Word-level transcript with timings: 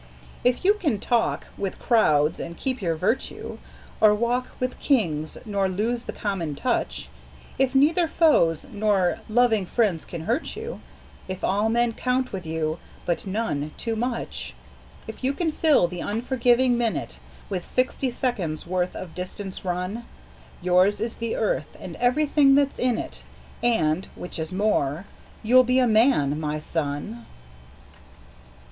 If 0.43 0.65
you 0.65 0.73
can 0.73 0.99
talk 0.99 1.45
with 1.59 1.77
crowds 1.77 2.39
and 2.39 2.57
keep 2.57 2.81
your 2.81 2.95
virtue, 2.95 3.59
Or 3.99 4.15
walk 4.15 4.47
with 4.59 4.79
Kings 4.79 5.37
nor 5.45 5.69
lose 5.69 6.05
the 6.05 6.11
common 6.11 6.55
touch; 6.55 7.07
If 7.59 7.75
neither 7.75 8.07
foes 8.07 8.65
nor 8.71 9.19
loving 9.29 9.67
friends 9.67 10.03
can 10.05 10.21
hurt 10.21 10.55
you, 10.55 10.81
If 11.27 11.43
all 11.43 11.69
men 11.69 11.93
count 11.93 12.31
with 12.33 12.47
you, 12.47 12.79
but 13.05 13.27
none 13.27 13.73
too 13.77 13.95
much; 13.95 14.55
If 15.05 15.23
you 15.23 15.33
can 15.33 15.51
fill 15.51 15.85
the 15.87 15.99
unforgiving 16.01 16.79
minute 16.79 17.19
With 17.47 17.63
sixty 17.63 18.09
seconds' 18.09 18.65
worth 18.65 18.95
of 18.95 19.13
distance 19.13 19.63
run, 19.63 20.05
Yours 20.63 20.99
is 20.99 21.17
the 21.17 21.35
Earth 21.35 21.77
and 21.79 21.95
everything 21.97 22.55
that's 22.55 22.79
in 22.79 22.97
it, 22.97 23.21
And 23.61 24.07
which 24.15 24.39
is 24.39 24.51
more 24.51 25.05
you'll 25.43 25.63
be 25.63 25.77
a 25.77 25.85
Man, 25.85 26.39
my 26.39 26.57
son! 26.57 27.27